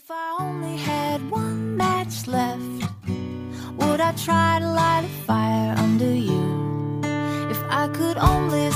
[0.00, 2.62] If I only had one match left,
[3.78, 7.00] would I try to light a fire under you?
[7.50, 8.70] If I could only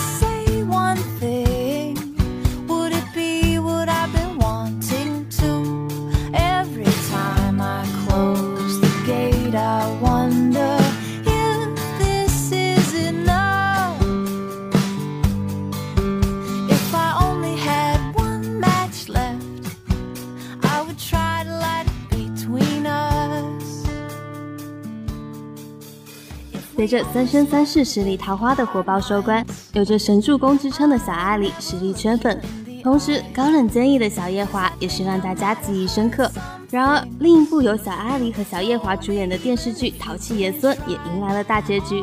[26.75, 29.45] 随着《三生三世十里桃花》的火爆收官，
[29.75, 32.41] 有着神助攻之称的小阿里实力圈粉，
[32.83, 36.31] 同时高冷坚毅的小夜华也是让大家记忆深刻。
[36.71, 42.03] 然而，另一部由小阿里和小夜华主演的电视剧《淘气爷孙》也迎来了大结局。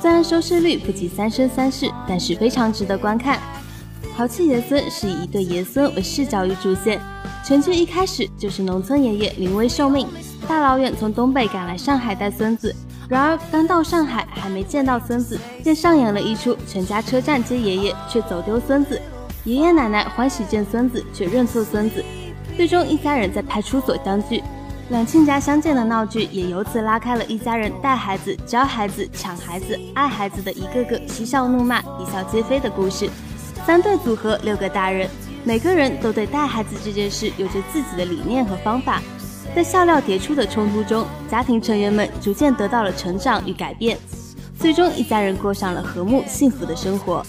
[0.00, 3.36] 虽然收视率不及《三生三世》，但是非常值得观看。
[4.16, 7.00] 《淘气爷孙》是以一对爷孙为视角与主线，
[7.44, 10.06] 全剧一开始就是农村爷爷临危受命，
[10.46, 12.74] 大老远从东北赶来上海带孙子。
[13.08, 19.00] 然而刚到上海，还没见到孙子，便上演了一出全家车站接爷爷却走丢孙子，
[19.44, 22.04] 爷爷奶奶欢喜见孙子却认错孙子，
[22.56, 24.42] 最终一家人在派出所相聚。
[24.88, 33.08] 两亲家相见的闹剧也由此拉开了一家人带孩子、教孩子、抢孩子、爱孩子的一个个嬉笑怒骂、啼笑皆非的故事。
[33.64, 35.08] 三对组合，六个大人，
[35.44, 39.02] 每个人都对带孩子这件事有着自己的理念和方法。
[39.56, 43.96] 在笑料迭出的冲突中，家庭成员们逐渐得到了成长与改变，
[44.60, 47.24] 最终一家人过上了和睦幸福的生活。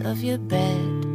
[0.00, 1.06] Of your bed,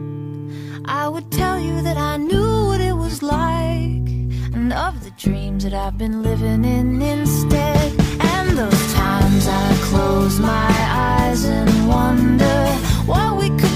[0.85, 4.07] I would tell you that I knew what it was like
[4.53, 7.93] and of the dreams that I've been living in instead.
[8.19, 12.65] And those times I close my eyes and wonder
[13.05, 13.72] what we could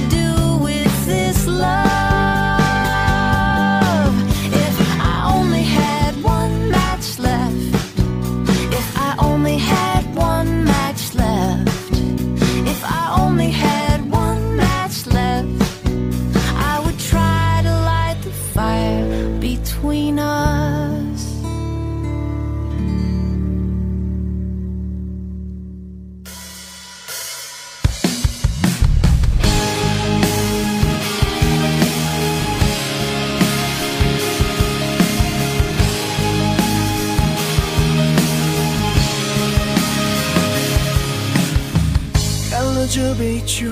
[43.18, 43.66] 杯酒，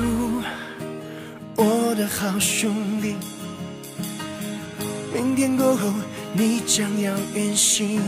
[1.55, 3.13] 我的好兄弟。
[5.13, 5.87] 明天过后，
[6.33, 8.01] 你将要远行。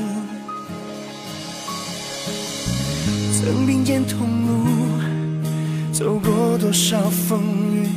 [3.39, 4.65] 曾并肩同路，
[5.93, 7.87] 走过多少风雨，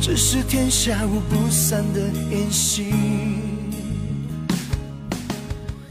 [0.00, 2.00] 只是天下无不散的
[2.30, 2.94] 宴席。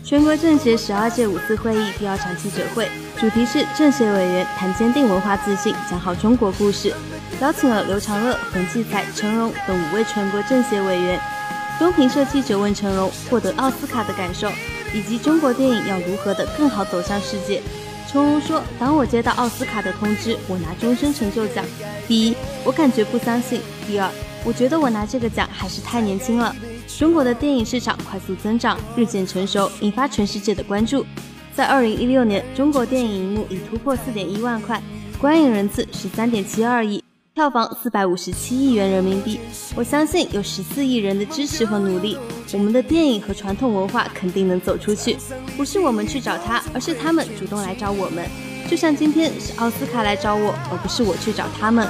[0.04, 2.90] 全国政协十二届五次会议第二场记者会，
[3.20, 6.94] 主题是政协委员谈坚定文化自信，讲好中国故事，
[7.42, 11.20] 邀请了刘长乐、冯骥才、陈荣等五位全国政协委员。
[11.80, 14.52] 东平社记者问陈荣获得奥斯卡的感受，
[14.94, 17.60] 以及中国电影要如何的更好走向世界。
[18.08, 21.66] 陈荣说：“当我接到奥斯卡的通知，我拿终身成就奖，
[22.08, 24.08] 第一，我感觉不相信；第二，
[24.44, 26.56] 我觉得我拿这个奖还是太年轻了。
[26.86, 31.04] 中国的电影市场快速增长，日渐成熟，引发全世界的关注。
[31.58, 34.80] 在二零一六年，中国电影荧幕已突破四点一万块，
[35.18, 39.40] 观影人次十三点七二亿，票房四百五十七亿元人民币。
[39.76, 42.16] 我相信有十四亿人的支持和努力，
[42.54, 45.18] 我们的电影和传统文化肯定能走出去。
[45.58, 48.24] 不是我们去找他，而是他们主动来找我们。
[48.70, 51.90] 就像今天是奥斯卡来找我，而不是我去找他们。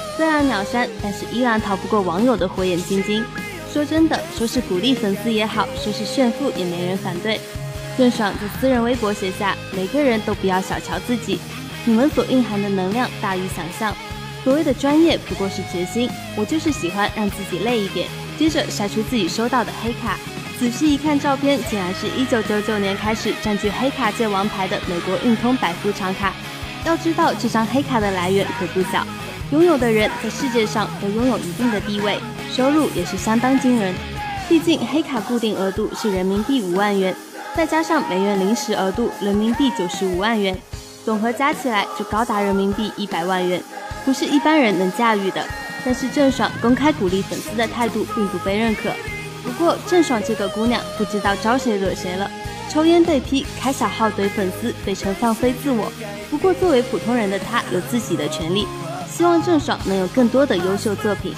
[0.21, 3.25] 虽然秒删，但是依然逃不过网友的火眼金睛。
[3.73, 7.41] 说真的，说是鼓励粉丝也好，说是炫富也没人反对。
[7.97, 11.39] 郑爽在私人微博写下：“每个人都不要小瞧自己，
[11.85, 13.95] 你们所蕴含的能量大于想象。
[14.43, 18.07] 所谓的专业不过是决心，我就是喜欢让自己累一点。”
[18.37, 20.19] 接着晒出自己收到的黑卡，
[20.59, 26.31] 仔细一看照片，竟然是一九九九年开始占据黑卡界王牌的美国运通百富长卡。
[26.85, 29.03] 要知道这张黑卡的来源可不小，
[29.51, 32.17] 拥有的人在世界上都拥有一定的地位，
[32.49, 33.93] 收入也是相当惊人。
[34.47, 37.13] 毕竟黑卡固定额度是人民币五万元，
[37.53, 40.57] 再加上每月临时额度人民币九十五万元，
[41.03, 43.61] 总和加起来就高达人民币一百万元，
[44.05, 45.45] 不是一般人能驾驭的。
[45.83, 48.89] 但是郑爽公开鼓励粉丝的态度并不被认可。
[49.43, 52.29] 不过郑爽这个姑娘不知道招谁惹谁了，
[52.69, 55.91] 抽烟被批开小号怼粉丝，被称放飞自我。
[56.29, 58.65] 不过作为普通人的她有自己的权利，
[59.11, 61.35] 希望郑爽能有更多的优秀作品。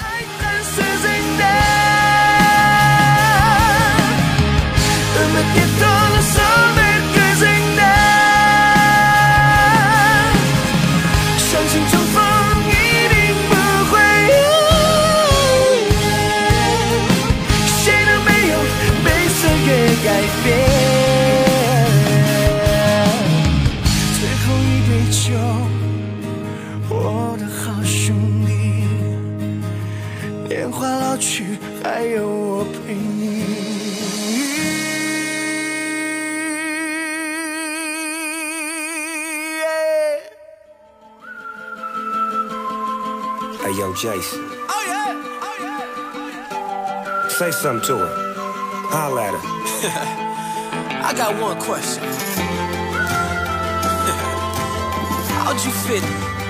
[44.04, 44.42] Jason.
[44.44, 45.16] Oh, yeah.
[45.42, 45.88] Oh yeah,
[46.18, 46.28] oh
[47.22, 47.28] yeah.
[47.30, 48.34] Say something to her.
[48.90, 49.40] Holla at her.
[51.06, 52.04] I got one question.
[55.40, 56.04] How'd you fit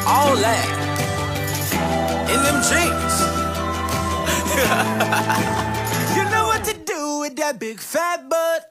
[0.08, 0.68] all that
[2.32, 3.43] in them jeans?
[6.16, 8.62] you know what to do with that big fat butt.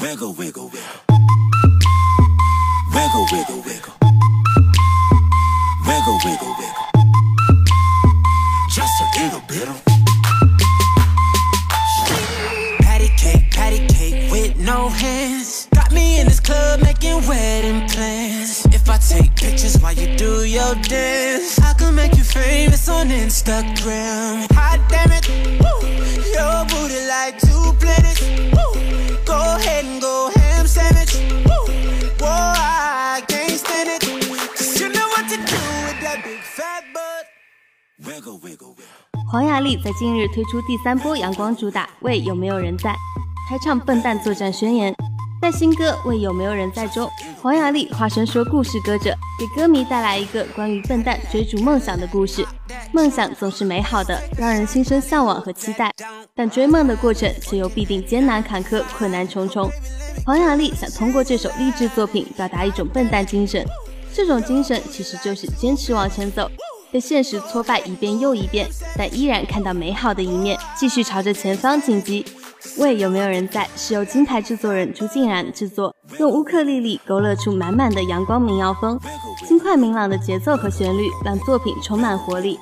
[0.00, 1.00] Wiggle, wiggle, wiggle.
[2.94, 3.94] Wiggle, wiggle, wiggle.
[5.86, 6.92] Wiggle, wiggle, wiggle
[8.74, 9.82] just a little bit of
[12.80, 18.64] Patty cake, patty cake with no hands Got me in this club making wedding plans
[18.81, 23.09] If I take pictures while you do your dance I can make you famous on
[23.09, 25.29] Instagram Hot damn it,
[25.61, 25.77] woo,
[26.33, 28.21] your booty like two planets
[28.55, 28.73] woo,
[29.25, 31.13] Go ahead and go ham sandwich
[31.45, 31.65] woo,
[32.17, 34.01] Whoa, I can't stand it
[34.57, 37.25] Cause you know what to do with that big fat butt
[39.29, 42.89] 黄雅莉在近日推出第三波阳光主打《喂有没有人在》，
[43.49, 44.95] 开唱笨蛋作战宣言。
[45.42, 47.10] 在新歌《为有没有人在》中，
[47.42, 52.46] 黄雅莉化身说故事歌者，给歌迷带来一个关于笨蛋追逐梦想的故事。
[52.92, 55.90] 梦想总是美好的，让人心生向往和期待，
[56.32, 59.68] 但追梦的过程却又必定艰难坎坷、困难重重。
[60.24, 63.66] 黄雅莉想通过这首励志作品表达一种笨蛋精神，
[64.14, 66.48] 这种精神其实就是坚持往前走。
[66.92, 72.24] 被现实挫败一遍又一遍，但依然看到美好的一面，继续朝着前方紧急。
[72.78, 73.68] 为，有没有人在？
[73.76, 78.98] 是由金牌制作人朱静然制作，用乌克丽丽勾勒出满满的阳光民谣风，
[79.46, 82.58] 轻快明朗的节奏和旋律让作品充满活力。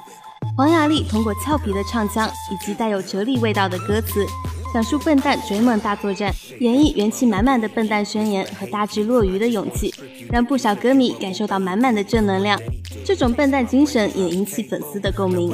[0.57, 4.27] 黄雅莉通过俏皮的唱腔以及带有哲理味道的歌词。
[4.73, 9.93] 讲述笨蛋追梦大作战，演绎元气满满的笨蛋宣言和大智若愚的勇气，
[10.31, 12.61] 让不少歌迷感受到满满的正能量。
[13.05, 15.53] 这种笨蛋精神也引起粉丝的共鸣。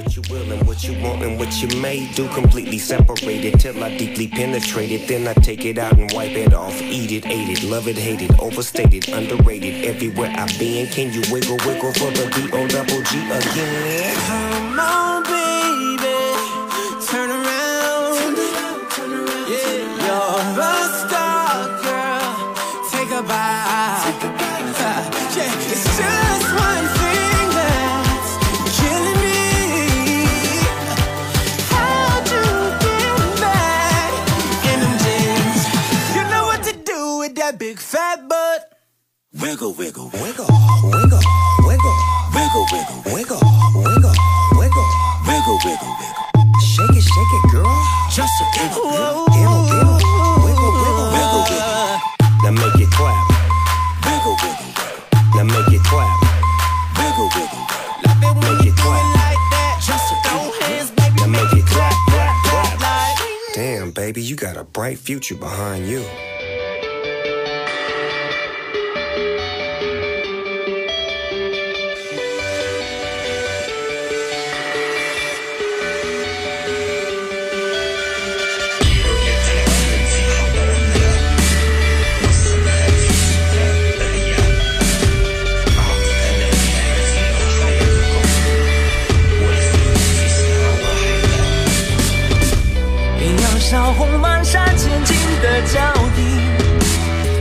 [39.41, 40.47] Wiggle, wiggle, wiggle,
[40.83, 41.21] wiggle,
[41.67, 41.95] wiggle,
[42.33, 43.41] wiggle, wiggle, wiggle,
[43.77, 44.15] wiggle,
[44.57, 44.89] wiggle,
[45.29, 46.25] wiggle, wiggle, wiggle.
[46.65, 47.69] Shake it, shake it, girl.
[48.11, 49.29] Just a little, little.
[49.29, 52.01] Wiggle, wiggle, wiggle, wiggle.
[52.43, 53.29] Now make it clap.
[54.09, 55.05] Wiggle, wiggle, wiggle.
[55.37, 56.17] Now make it clap.
[56.97, 57.65] Wiggle, wiggle,
[58.09, 58.41] wiggle.
[58.41, 59.81] Make it clap.
[59.85, 61.17] Just throw hands, baby.
[61.17, 63.19] Now make it clap, clap, clap.
[63.55, 66.05] Damn, baby, you got a bright future behind you.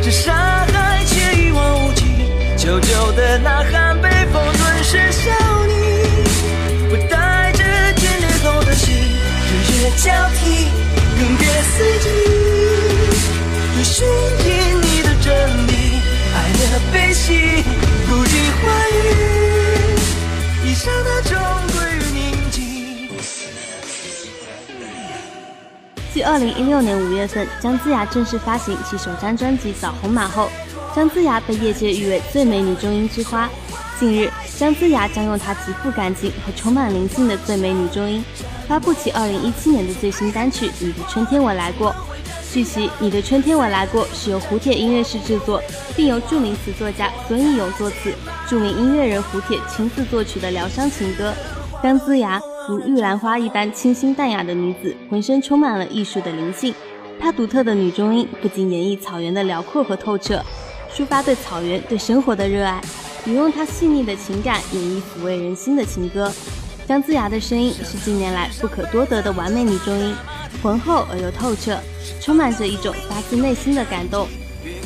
[0.05, 0.33] 是沙
[0.71, 2.03] 海却一望无际，
[2.55, 5.11] 久久的呐喊被风吞噬
[26.25, 30.49] 二零一六年五月份姜子牙正式发行其首张专辑《枣红马》后，
[30.95, 33.47] 姜子牙被业界誉为最美女中音之花。
[33.99, 34.27] 近日，
[34.57, 38.25] 姜子牙将用她极富感情和充满灵性的最美女中音，
[38.67, 41.91] 发布其二零一七年的最新单曲《你的春天我来过》。
[42.51, 45.61] 据悉，《你的春天我来过》是由胡铁音乐室制作，
[45.95, 48.11] 并由著名词作家孙艺勇作词，
[48.49, 51.31] 著名音乐人胡铁亲自作曲的疗伤情歌。
[51.83, 56.73] 姜子牙如玉兰花一般清新淡雅的女子，浑身充满了艺术的灵性。
[57.19, 60.41] 她独特的女中音不仅演绎草原的辽阔和透彻，
[60.91, 62.81] 抒发对草原、对生活的热爱，
[63.25, 66.31] 也用她细腻的情感演绎抚慰人心的情歌。
[66.87, 70.15] 姜子牙的声音是近年来不可多得的完美女中音，
[70.63, 71.77] 浑厚而又透彻，
[72.19, 74.27] 充满着一种发自内心的感动。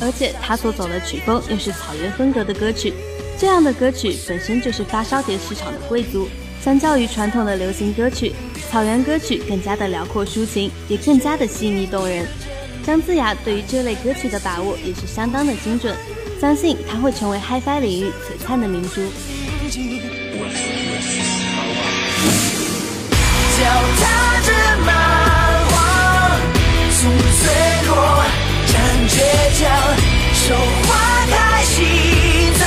[0.02, 2.92] 而且她所走的曲风又是草原风格的歌曲，
[3.38, 6.28] 这样的歌曲本身就是发烧碟市场的贵族。
[6.62, 8.34] 相较于传统的流行歌曲，
[8.70, 12.26] 草原歌曲更加的辽阔抒情，也更加的细腻动人。
[12.84, 15.96] 姜子牙对于这类歌曲的把握也是相当的精准，
[16.40, 19.00] 相信他会成为 HiFi 领域璀璨的明珠。
[23.56, 23.64] 脚
[24.00, 24.52] 踏着
[24.84, 24.90] 蛮
[25.66, 25.76] 荒，
[26.96, 27.00] 从
[27.38, 27.42] 脆
[27.86, 27.90] 弱
[28.66, 28.72] 战
[29.08, 29.12] 倔
[29.58, 29.68] 强，
[30.34, 30.54] 手
[30.86, 30.88] 划
[31.30, 31.78] 开心
[32.58, 32.62] 脏，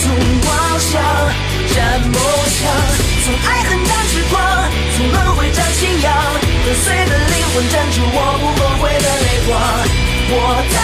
[0.00, 0.04] 从
[0.48, 0.92] 妄想
[1.74, 2.35] 战梦想，
[3.26, 4.40] 从爱恨战时光，
[4.94, 6.14] 从轮回战信仰，
[6.64, 9.50] 粉碎的灵魂斩出我不后悔的泪光。
[10.30, 10.78] 我的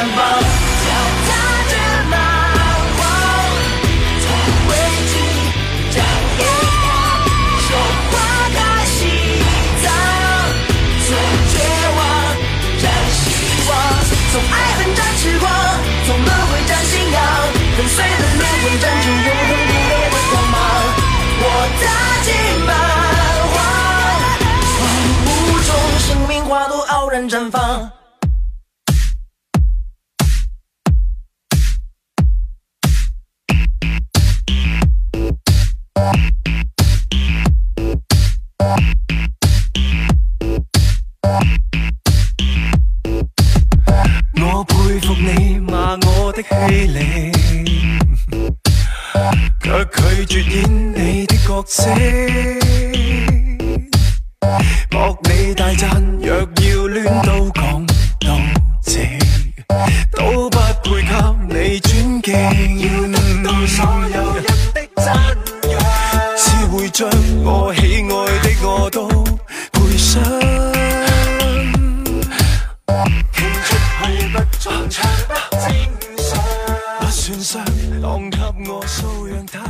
[0.00, 0.49] 傲然
[36.16, 36.39] you
[66.92, 67.08] 將
[67.44, 69.08] 我喜愛的我都
[69.72, 70.22] 賠上。
[73.32, 75.62] 傾出去不中唱不正
[76.28, 76.42] 常，
[77.00, 77.64] 不算上
[78.02, 78.38] 當給
[78.70, 79.60] 我素養太。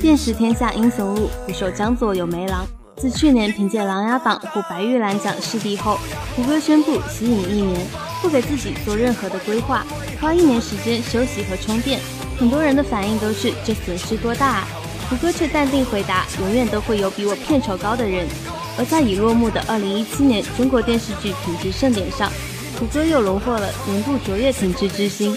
[0.00, 2.66] 电视天下英雄路，捕手江左有梅郎。
[2.96, 5.98] 自去年凭借《琅琊榜》获白玉兰奖视帝后，
[6.36, 7.86] 胡歌宣布息影一年，
[8.22, 9.84] 不给自己做任何的规划，
[10.20, 12.00] 花一年时间休息和充电。
[12.38, 14.68] 很多人的反应都是这损失多大啊！
[15.08, 18.26] 胡歌却淡定回答：永远都会有比我片酬高的人。
[18.76, 22.30] 而在已落幕的2017年中国电视剧品质盛典上，
[22.78, 25.36] 胡歌又荣获了年度卓越品质之星。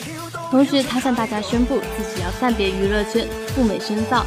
[0.49, 4.25] 同时，他向大家宣布自己要暂别娱乐圈，赴美深造。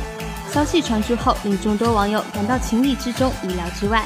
[0.52, 4.04] 消息传出后，令众多网友感到情理之中、意料之外。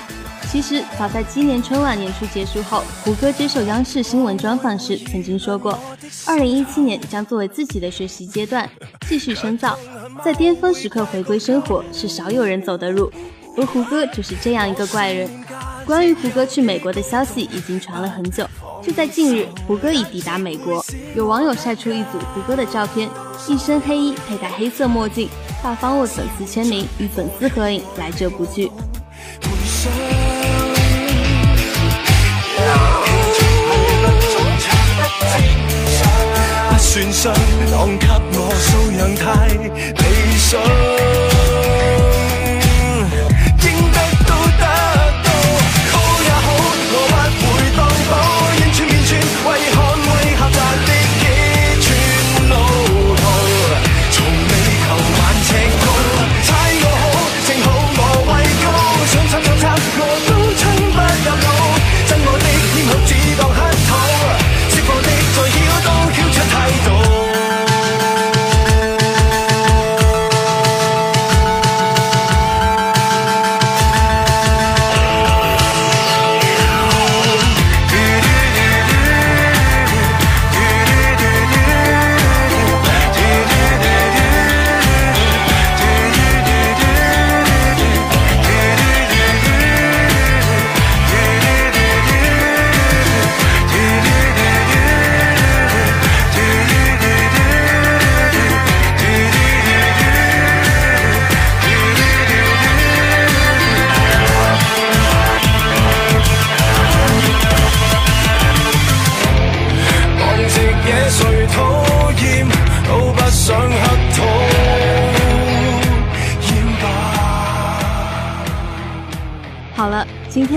[0.51, 5.79] 其实早在今年春晚演出结束后，胡歌接受央视新闻专访时曾经说过，
[6.27, 8.71] 二零一七年将作为自己的学习阶段，
[9.09, 9.77] 继续深造，
[10.23, 13.11] 在巅峰时刻回归生活是少有人走的路，
[13.57, 15.29] 而胡歌就是这样一个怪人。
[15.87, 18.47] 关于胡歌去美国的消息已经传了很久，
[18.83, 23.09] 就在近日，胡歌已抵达美国，有网友晒出一组胡歌的照片，
[23.49, 25.29] 一身黑衣，佩戴黑色墨镜，
[25.63, 28.71] 大方握粉丝签名，与粉丝合影，来者不拒。
[36.95, 37.35] 算伤，
[37.73, 38.07] 当给
[38.39, 41.54] 我素养太理想。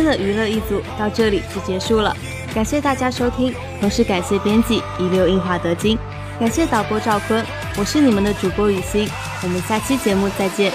[0.08, 2.16] 的娱乐一组到这里就结束了，
[2.56, 5.98] 感谢大家收听，同时感谢编辑一流印华德金，
[6.40, 7.46] 感谢导播赵坤，
[7.78, 9.10] 我是你们的主播雨欣，
[9.44, 10.72] 我们下期节目再见。